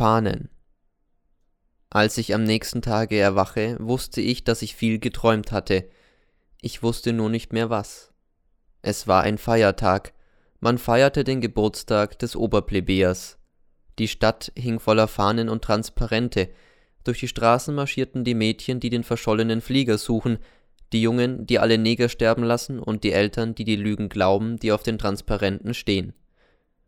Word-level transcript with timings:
Fahnen. 0.00 0.48
Als 1.90 2.16
ich 2.16 2.32
am 2.34 2.42
nächsten 2.42 2.80
Tage 2.80 3.18
erwache, 3.18 3.76
wusste 3.80 4.22
ich, 4.22 4.44
dass 4.44 4.62
ich 4.62 4.74
viel 4.74 4.98
geträumt 4.98 5.52
hatte. 5.52 5.90
Ich 6.62 6.82
wusste 6.82 7.12
nur 7.12 7.28
nicht 7.28 7.52
mehr 7.52 7.68
was. 7.68 8.10
Es 8.80 9.06
war 9.08 9.24
ein 9.24 9.36
Feiertag. 9.36 10.14
Man 10.58 10.78
feierte 10.78 11.22
den 11.22 11.42
Geburtstag 11.42 12.18
des 12.18 12.34
Oberplebejers. 12.34 13.36
Die 13.98 14.08
Stadt 14.08 14.52
hing 14.56 14.80
voller 14.80 15.06
Fahnen 15.06 15.50
und 15.50 15.62
Transparente. 15.64 16.48
Durch 17.04 17.20
die 17.20 17.28
Straßen 17.28 17.74
marschierten 17.74 18.24
die 18.24 18.34
Mädchen, 18.34 18.80
die 18.80 18.88
den 18.88 19.04
verschollenen 19.04 19.60
Flieger 19.60 19.98
suchen, 19.98 20.38
die 20.94 21.02
Jungen, 21.02 21.46
die 21.46 21.58
alle 21.58 21.76
Neger 21.76 22.08
sterben 22.08 22.44
lassen, 22.44 22.78
und 22.78 23.04
die 23.04 23.12
Eltern, 23.12 23.54
die 23.54 23.64
die 23.64 23.76
Lügen 23.76 24.08
glauben, 24.08 24.56
die 24.56 24.72
auf 24.72 24.82
den 24.82 24.96
Transparenten 24.96 25.74
stehen. 25.74 26.14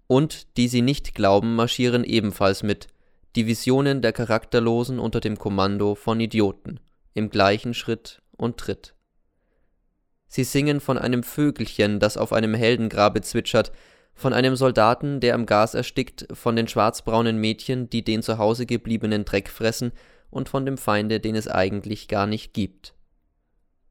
Und 0.07 0.57
die 0.57 0.69
sie 0.69 0.81
nicht 0.81 1.15
glauben, 1.15 1.55
marschieren 1.57 2.05
ebenfalls 2.05 2.63
mit, 2.63 2.89
die 3.37 3.47
Visionen 3.47 4.03
der 4.03 4.13
Charakterlosen 4.13 4.99
unter 4.99 5.21
dem 5.21 5.39
Kommando 5.39 5.95
von 5.95 6.21
Idioten, 6.21 6.81
im 7.15 7.31
gleichen 7.31 7.75
Schritt 7.75 8.23
und 8.37 8.59
Tritt. 8.59 8.95
Sie 10.29 10.45
singen 10.45 10.81
von 10.81 10.99
einem 10.99 11.23
Vögelchen, 11.23 12.01
das 12.01 12.17
auf 12.17 12.33
einem 12.33 12.55
Heldengrabe 12.55 13.21
zwitschert, 13.21 13.73
von 14.15 14.33
einem 14.33 14.57
Soldaten, 14.57 15.21
der 15.21 15.35
am 15.35 15.47
Gas 15.47 15.75
erstickt, 15.75 16.27
von 16.33 16.57
den 16.57 16.69
schwarzbraunen 16.69 17.39
Mädchen, 17.39 17.89
die 17.89 18.05
den 18.05 18.23
zu 18.23 18.39
Hause 18.39 18.67
gebliebenen 18.67 19.25
Dreck 19.25 19.49
fressen, 19.49 19.93
und 20.31 20.49
von 20.49 20.65
dem 20.65 20.79
Feinde, 20.79 21.21
den 21.21 21.35
es 21.35 21.49
eigentlich 21.49 22.09
gar 22.09 22.27
nicht 22.27 22.55
gibt. 22.55 22.95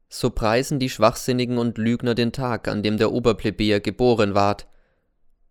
So 0.08 0.30
preisen 0.30 0.80
die 0.80 0.90
Schwachsinnigen 0.90 1.56
und 1.56 1.78
Lügner 1.78 2.14
den 2.14 2.32
Tag, 2.32 2.68
an 2.68 2.82
dem 2.82 2.98
der 2.98 3.12
Oberplebejer 3.12 3.80
geboren 3.80 4.34
ward, 4.34 4.66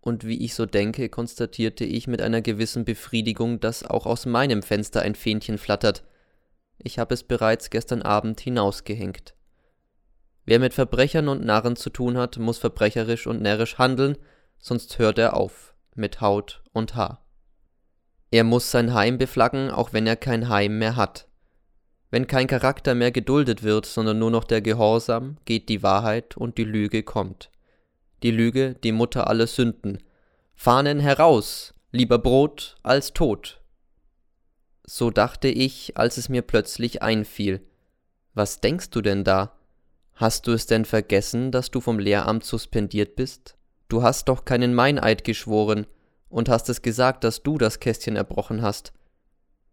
und 0.02 0.26
wie 0.26 0.44
ich 0.44 0.54
so 0.54 0.66
denke, 0.66 1.08
konstatierte 1.08 1.84
ich 1.84 2.08
mit 2.08 2.20
einer 2.20 2.42
gewissen 2.42 2.84
Befriedigung, 2.84 3.60
dass 3.60 3.84
auch 3.84 4.04
aus 4.04 4.26
meinem 4.26 4.62
Fenster 4.62 5.00
ein 5.00 5.14
Fähnchen 5.14 5.58
flattert. 5.58 6.02
Ich 6.78 6.98
habe 6.98 7.14
es 7.14 7.22
bereits 7.22 7.70
gestern 7.70 8.02
Abend 8.02 8.40
hinausgehängt. 8.40 9.34
Wer 10.44 10.58
mit 10.58 10.74
Verbrechern 10.74 11.28
und 11.28 11.44
Narren 11.44 11.76
zu 11.76 11.88
tun 11.88 12.18
hat, 12.18 12.36
muss 12.38 12.58
verbrecherisch 12.58 13.28
und 13.28 13.40
närrisch 13.40 13.78
handeln, 13.78 14.18
sonst 14.58 14.98
hört 14.98 15.18
er 15.18 15.36
auf, 15.36 15.72
mit 15.94 16.20
Haut 16.20 16.64
und 16.72 16.96
Haar. 16.96 17.24
Er 18.32 18.42
muss 18.42 18.72
sein 18.72 18.94
Heim 18.94 19.18
beflaggen, 19.18 19.70
auch 19.70 19.92
wenn 19.92 20.08
er 20.08 20.16
kein 20.16 20.48
Heim 20.48 20.78
mehr 20.78 20.96
hat. 20.96 21.28
Wenn 22.10 22.26
kein 22.26 22.48
Charakter 22.48 22.96
mehr 22.96 23.12
geduldet 23.12 23.62
wird, 23.62 23.86
sondern 23.86 24.18
nur 24.18 24.32
noch 24.32 24.44
der 24.44 24.62
Gehorsam, 24.62 25.36
geht 25.44 25.68
die 25.68 25.84
Wahrheit 25.84 26.36
und 26.36 26.58
die 26.58 26.64
Lüge 26.64 27.04
kommt 27.04 27.52
die 28.22 28.30
Lüge 28.30 28.74
die 28.82 28.92
Mutter 28.92 29.28
aller 29.28 29.46
Sünden. 29.46 29.98
Fahnen 30.54 31.00
heraus, 31.00 31.74
lieber 31.90 32.18
Brot 32.18 32.76
als 32.82 33.12
Tod. 33.12 33.60
So 34.84 35.10
dachte 35.10 35.48
ich, 35.48 35.96
als 35.96 36.16
es 36.16 36.28
mir 36.28 36.42
plötzlich 36.42 37.02
einfiel. 37.02 37.60
Was 38.34 38.60
denkst 38.60 38.90
du 38.90 39.00
denn 39.00 39.24
da? 39.24 39.56
Hast 40.14 40.46
du 40.46 40.52
es 40.52 40.66
denn 40.66 40.84
vergessen, 40.84 41.50
dass 41.50 41.70
du 41.70 41.80
vom 41.80 41.98
Lehramt 41.98 42.44
suspendiert 42.44 43.16
bist? 43.16 43.56
Du 43.88 44.02
hast 44.02 44.28
doch 44.28 44.44
keinen 44.44 44.74
Meineid 44.74 45.24
geschworen 45.24 45.86
und 46.28 46.48
hast 46.48 46.68
es 46.68 46.82
gesagt, 46.82 47.24
dass 47.24 47.42
du 47.42 47.58
das 47.58 47.80
Kästchen 47.80 48.16
erbrochen 48.16 48.62
hast. 48.62 48.92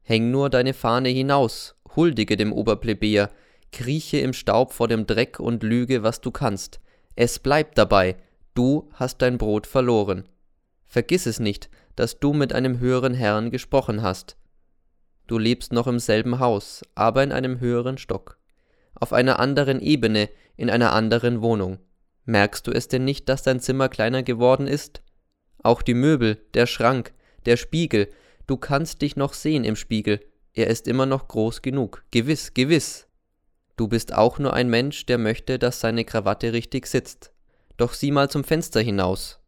Häng 0.02 0.32
nur 0.32 0.50
deine 0.50 0.74
Fahne 0.74 1.10
hinaus, 1.10 1.76
huldige 1.96 2.36
dem 2.36 2.52
Oberplebejer, 2.52 3.30
krieche 3.72 4.18
im 4.18 4.34
Staub 4.34 4.74
vor 4.74 4.88
dem 4.88 5.06
Dreck 5.06 5.40
und 5.40 5.64
lüge, 5.64 6.04
was 6.04 6.22
du 6.22 6.32
kannst. 6.32 6.80
Es 7.16 7.40
bleibt 7.40 7.78
dabei, 7.78 8.18
du 8.54 8.90
hast 8.94 9.22
dein 9.22 9.38
Brot 9.38 9.68
verloren. 9.68 10.28
Vergiss 10.86 11.26
es 11.26 11.40
nicht, 11.40 11.70
dass 11.96 12.20
du 12.20 12.34
mit 12.34 12.54
einem 12.54 12.80
höheren 12.80 13.14
Herrn 13.14 13.52
gesprochen 13.52 14.02
hast. 14.02 14.38
Du 15.28 15.38
lebst 15.38 15.72
noch 15.72 15.86
im 15.86 16.00
selben 16.00 16.40
Haus, 16.40 16.82
aber 16.96 17.24
in 17.24 17.32
einem 17.32 17.60
höheren 17.60 17.98
Stock, 17.98 18.40
auf 18.96 19.14
einer 19.14 19.40
anderen 19.40 19.80
Ebene, 19.80 20.30
in 20.58 20.70
einer 20.70 20.94
anderen 20.94 21.42
Wohnung. 21.42 21.78
Merkst 22.26 22.66
du 22.66 22.72
es 22.72 22.88
denn 22.88 23.06
nicht, 23.06 23.30
dass 23.30 23.44
dein 23.44 23.60
Zimmer 23.60 23.90
kleiner 23.90 24.24
geworden 24.24 24.68
ist? 24.68 25.02
Auch 25.62 25.82
die 25.82 25.94
Möbel, 25.94 26.42
der 26.54 26.66
Schrank, 26.66 27.14
der 27.46 27.58
Spiegel, 27.58 28.10
du 28.48 28.58
kannst 28.58 29.02
dich 29.02 29.16
noch 29.16 29.34
sehen 29.34 29.64
im 29.64 29.76
Spiegel, 29.76 30.20
er 30.54 30.68
ist 30.68 30.88
immer 30.88 31.06
noch 31.06 31.28
groß 31.28 31.62
genug, 31.62 32.04
gewiss, 32.12 32.54
gewiss. 32.54 33.08
Du 33.76 33.88
bist 33.88 34.14
auch 34.14 34.40
nur 34.40 34.54
ein 34.54 34.70
Mensch, 34.70 35.06
der 35.06 35.18
möchte, 35.18 35.60
dass 35.60 35.80
seine 35.80 36.06
Krawatte 36.06 36.54
richtig 36.54 36.88
sitzt. 36.88 37.32
Doch 37.80 37.94
sieh 37.94 38.12
mal 38.12 38.30
zum 38.30 38.44
Fenster 38.44 38.82
hinaus. 38.82 39.40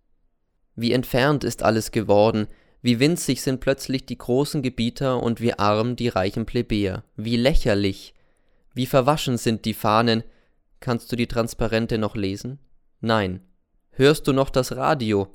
Wie 0.76 0.94
entfernt 0.94 1.44
ist 1.44 1.64
alles 1.64 1.92
geworden, 1.92 2.48
wie 2.82 3.02
winzig 3.02 3.42
sind 3.42 3.60
plötzlich 3.60 4.06
die 4.06 4.18
großen 4.18 4.62
Gebieter 4.62 5.22
und 5.22 5.42
wie 5.42 5.54
arm 5.54 5.98
die 5.98 6.08
reichen 6.08 6.46
Plebejer, 6.46 7.04
wie 7.18 7.36
lächerlich, 7.36 8.14
wie 8.74 8.86
verwaschen 8.86 9.38
sind 9.38 9.66
die 9.66 9.74
Fahnen. 9.74 10.24
Kannst 10.80 11.12
du 11.12 11.18
die 11.18 11.28
Transparente 11.28 11.98
noch 11.98 12.16
lesen? 12.16 12.60
Nein. 13.02 13.42
Hörst 13.92 14.26
du 14.28 14.32
noch 14.32 14.50
das 14.50 14.78
Radio? 14.78 15.28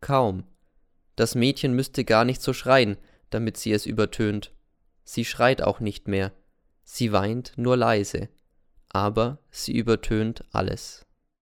Kaum. 0.00 0.42
Das 1.14 1.36
Mädchen 1.36 1.74
müsste 1.74 2.04
gar 2.04 2.24
nicht 2.24 2.42
so 2.42 2.52
schreien, 2.52 2.96
damit 3.30 3.56
sie 3.56 3.70
es 3.70 3.86
übertönt. 3.86 4.50
Sie 5.04 5.24
schreit 5.24 5.62
auch 5.62 5.78
nicht 5.78 6.08
mehr. 6.08 6.32
Sie 6.82 7.12
weint 7.12 7.52
nur 7.54 7.76
leise. 7.76 8.28
Aber 8.88 9.38
sie 9.52 9.76
übertönt 9.76 10.44
alles. 10.50 11.06